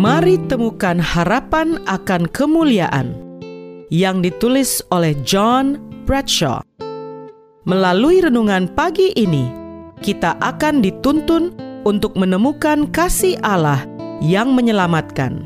[0.00, 3.12] Mari temukan harapan akan kemuliaan
[3.92, 5.76] yang ditulis oleh John
[6.08, 6.64] Bradshaw.
[7.68, 9.52] Melalui renungan pagi ini,
[10.00, 11.52] kita akan dituntun
[11.84, 13.84] untuk menemukan kasih Allah
[14.24, 15.44] yang menyelamatkan.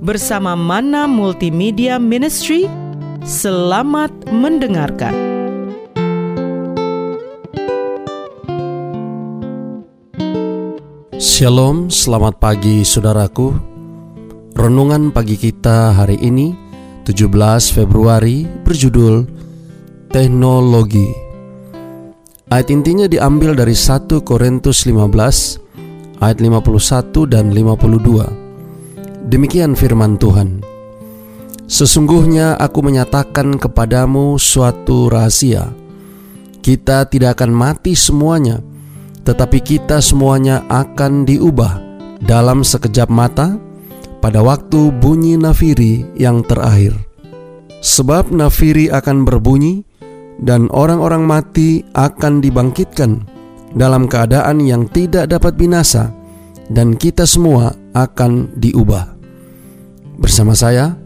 [0.00, 2.64] Bersama Mana Multimedia Ministry,
[3.20, 5.37] selamat mendengarkan.
[11.18, 13.50] Shalom, selamat pagi saudaraku.
[14.54, 16.54] Renungan pagi kita hari ini
[17.02, 19.26] 17 Februari berjudul
[20.14, 21.10] Teknologi.
[22.54, 29.26] Ayat intinya diambil dari 1 Korintus 15 ayat 51 dan 52.
[29.26, 30.62] Demikian firman Tuhan.
[31.66, 35.66] Sesungguhnya aku menyatakan kepadamu suatu rahasia.
[36.62, 38.62] Kita tidak akan mati semuanya
[39.28, 41.76] tetapi kita semuanya akan diubah
[42.24, 43.60] dalam sekejap mata
[44.24, 46.96] pada waktu bunyi nafiri yang terakhir.
[47.84, 49.84] Sebab nafiri akan berbunyi
[50.40, 53.28] dan orang-orang mati akan dibangkitkan
[53.76, 56.08] dalam keadaan yang tidak dapat binasa
[56.72, 59.12] dan kita semua akan diubah.
[60.16, 60.96] Bersama saya,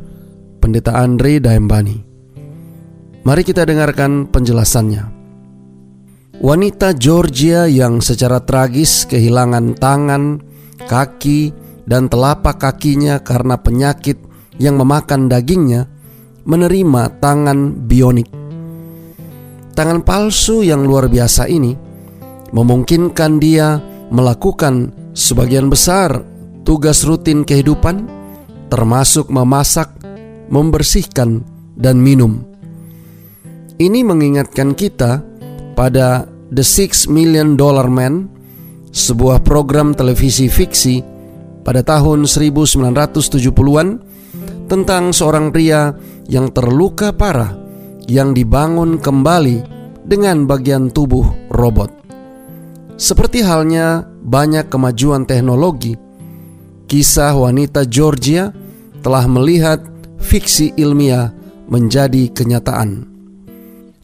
[0.63, 1.99] Pendeta Andre Daembani.
[3.27, 5.22] Mari kita dengarkan penjelasannya.
[6.43, 10.43] Wanita Georgia yang secara tragis kehilangan tangan,
[10.91, 11.55] kaki,
[11.87, 14.19] dan telapak kakinya karena penyakit
[14.59, 15.87] yang memakan dagingnya
[16.43, 18.27] menerima tangan bionik.
[19.79, 21.79] Tangan palsu yang luar biasa ini
[22.51, 23.79] memungkinkan dia
[24.11, 26.27] melakukan sebagian besar
[26.67, 28.11] tugas rutin kehidupan,
[28.67, 29.95] termasuk memasak,
[30.51, 31.47] membersihkan,
[31.79, 32.43] dan minum.
[33.79, 35.23] Ini mengingatkan kita
[35.79, 38.29] pada The Six Million Dollar Man,
[38.93, 41.01] sebuah program televisi fiksi
[41.65, 43.89] pada tahun 1970-an
[44.69, 45.97] tentang seorang pria
[46.29, 47.57] yang terluka parah
[48.05, 49.65] yang dibangun kembali
[50.05, 51.89] dengan bagian tubuh robot.
[53.01, 55.97] Seperti halnya banyak kemajuan teknologi,
[56.85, 58.53] kisah wanita Georgia
[59.01, 59.81] telah melihat
[60.21, 61.33] fiksi ilmiah
[61.65, 63.12] menjadi kenyataan.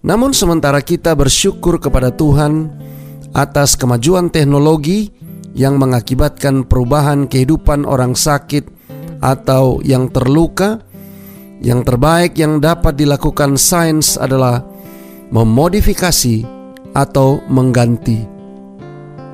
[0.02, 2.70] Namun sementara kita bersyukur kepada Tuhan
[3.34, 5.10] atas kemajuan teknologi
[5.58, 8.70] yang mengakibatkan perubahan kehidupan orang sakit
[9.18, 10.78] atau yang terluka,
[11.58, 14.62] yang terbaik yang dapat dilakukan sains adalah
[15.34, 16.46] memodifikasi
[16.94, 18.22] atau mengganti.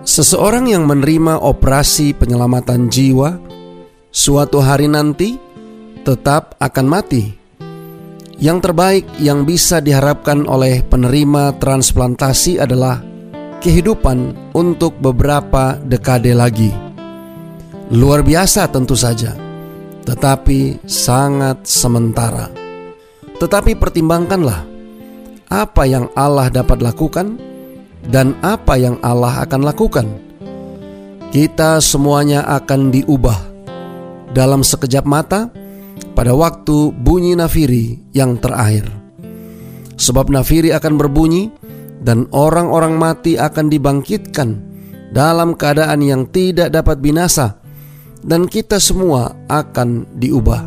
[0.04, 3.36] Seseorang yang menerima operasi penyelamatan jiwa
[4.12, 5.36] suatu hari nanti
[6.04, 7.43] tetap akan mati
[8.38, 12.98] yang terbaik yang bisa diharapkan oleh penerima transplantasi adalah
[13.62, 16.70] kehidupan untuk beberapa dekade lagi.
[17.94, 19.36] Luar biasa tentu saja,
[20.04, 22.50] tetapi sangat sementara.
[23.38, 24.60] Tetapi pertimbangkanlah
[25.52, 27.38] apa yang Allah dapat lakukan
[28.08, 30.06] dan apa yang Allah akan lakukan.
[31.34, 33.38] Kita semuanya akan diubah
[34.34, 35.50] dalam sekejap mata
[36.14, 38.86] pada waktu bunyi nafiri yang terakhir.
[39.94, 41.50] Sebab nafiri akan berbunyi
[42.02, 44.58] dan orang-orang mati akan dibangkitkan
[45.14, 47.62] dalam keadaan yang tidak dapat binasa
[48.24, 50.64] dan kita semua akan diubah.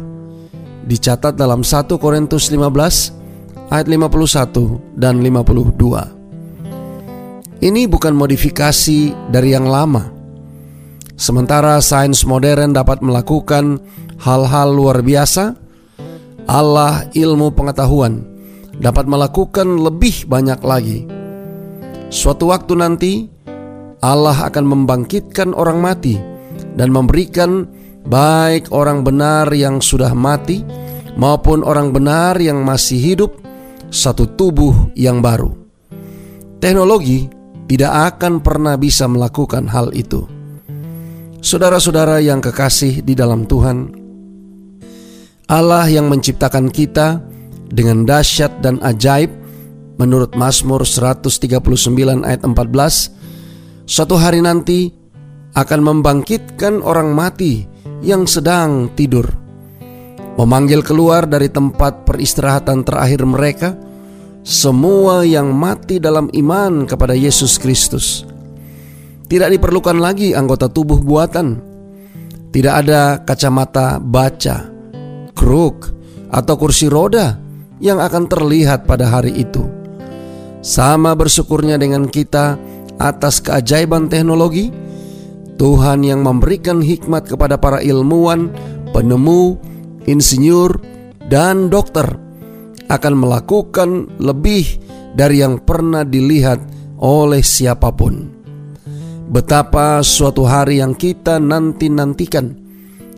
[0.88, 6.18] Dicatat dalam 1 Korintus 15 ayat 51 dan 52.
[7.58, 9.00] Ini bukan modifikasi
[9.34, 10.14] dari yang lama.
[11.18, 13.81] Sementara sains modern dapat melakukan
[14.22, 15.57] hal-hal luar biasa,
[16.47, 18.23] Allah ilmu pengetahuan
[18.78, 21.03] dapat melakukan lebih banyak lagi.
[22.07, 23.13] Suatu waktu nanti,
[24.00, 26.16] Allah akan membangkitkan orang mati
[26.78, 27.66] dan memberikan
[28.07, 30.63] baik orang benar yang sudah mati
[31.17, 33.31] maupun orang benar yang masih hidup
[33.89, 35.51] satu tubuh yang baru.
[36.61, 37.28] Teknologi
[37.67, 40.23] tidak akan pernah bisa melakukan hal itu.
[41.41, 43.97] Saudara-saudara yang kekasih di dalam Tuhan,
[45.47, 47.23] Allah yang menciptakan kita
[47.72, 49.32] dengan dahsyat dan ajaib.
[49.97, 51.58] Menurut Mazmur 139
[52.22, 52.53] ayat 14
[53.90, 54.94] suatu hari nanti
[55.58, 57.66] akan membangkitkan orang mati
[58.03, 59.26] yang sedang tidur.
[60.38, 63.73] Memanggil keluar dari tempat peristirahatan terakhir mereka
[64.46, 68.22] semua yang mati dalam iman kepada Yesus Kristus.
[69.26, 71.58] Tidak diperlukan lagi anggota tubuh buatan.
[72.53, 74.77] Tidak ada kacamata baca
[75.37, 75.93] kruk
[76.34, 77.37] atau kursi roda
[77.78, 79.61] yang akan terlihat pada hari itu.
[80.66, 82.57] Sama bersyukurnya dengan kita
[82.97, 84.73] atas keajaiban teknologi,
[85.61, 88.49] Tuhan yang memberikan hikmat kepada para ilmuwan,
[88.91, 89.61] penemu,
[90.09, 90.81] insinyur,
[91.29, 92.17] dan dokter
[92.90, 94.81] akan melakukan lebih
[95.13, 96.59] dari yang pernah dilihat
[96.97, 98.33] oleh siapa pun.
[99.28, 102.66] Betapa suatu hari yang kita nanti-nantikan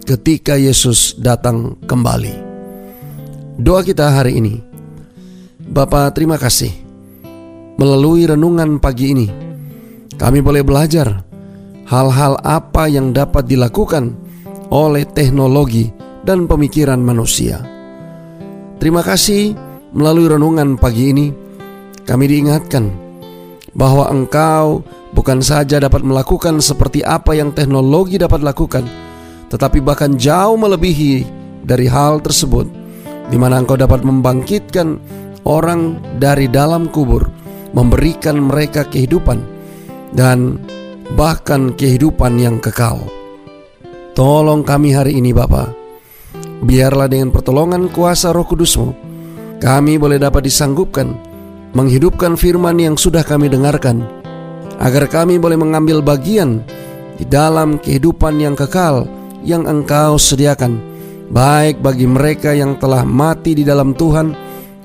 [0.10, 2.34] ketika Yesus datang kembali.
[3.62, 4.58] Doa kita hari ini.
[5.70, 6.74] Bapa, terima kasih.
[7.78, 9.30] Melalui renungan pagi ini,
[10.18, 11.22] kami boleh belajar
[11.86, 14.18] hal-hal apa yang dapat dilakukan
[14.74, 15.94] oleh teknologi
[16.26, 17.62] dan pemikiran manusia.
[18.82, 19.54] Terima kasih
[19.94, 21.28] melalui renungan pagi ini
[22.10, 22.90] kami diingatkan
[23.78, 24.82] bahwa engkau
[25.14, 29.09] bukan saja dapat melakukan seperti apa yang teknologi dapat lakukan,
[29.50, 31.26] tetapi bahkan jauh melebihi
[31.66, 32.70] dari hal tersebut,
[33.30, 35.02] di mana engkau dapat membangkitkan
[35.46, 37.28] orang dari dalam kubur,
[37.74, 39.42] memberikan mereka kehidupan,
[40.14, 40.62] dan
[41.18, 43.02] bahkan kehidupan yang kekal.
[44.14, 45.74] Tolong kami hari ini Bapa.
[46.60, 48.92] Biarlah dengan pertolongan kuasa roh kudusmu,
[49.64, 51.30] kami boleh dapat disanggupkan
[51.74, 54.02] menghidupkan firman yang sudah kami dengarkan,
[54.82, 56.66] agar kami boleh mengambil bagian
[57.20, 59.06] di dalam kehidupan yang kekal
[59.46, 60.80] yang engkau sediakan,
[61.32, 64.34] baik bagi mereka yang telah mati di dalam Tuhan,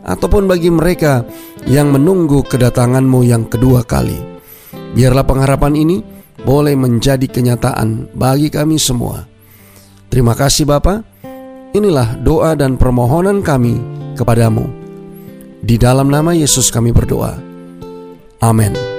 [0.04, 1.24] ataupun bagi mereka
[1.64, 4.20] yang menunggu kedatanganmu yang kedua kali.
[4.94, 5.96] Biarlah pengharapan ini
[6.44, 9.24] boleh menjadi kenyataan bagi kami semua.
[10.12, 11.02] Terima kasih Bapa.
[11.74, 13.80] Inilah doa dan permohonan kami
[14.14, 14.70] kepadamu.
[15.64, 17.34] Di dalam nama Yesus kami berdoa.
[18.38, 18.93] Amin.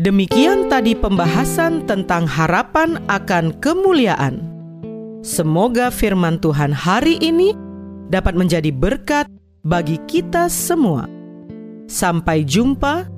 [0.00, 4.40] Demikian tadi pembahasan tentang harapan akan kemuliaan.
[5.20, 7.52] Semoga firman Tuhan hari ini
[8.08, 9.28] dapat menjadi berkat
[9.60, 11.04] bagi kita semua.
[11.84, 13.12] Sampai jumpa,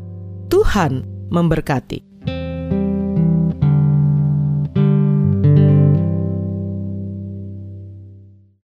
[0.51, 2.12] Tuhan memberkati.